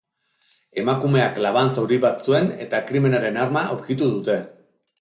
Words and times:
Emakumeak 0.83 1.37
laban 1.47 1.69
zauri 1.75 1.99
bat 2.07 2.25
zuen 2.29 2.49
eta 2.65 2.79
krimenaren 2.89 3.41
arma 3.45 3.67
aurkitu 3.75 4.09
dute. 4.17 4.39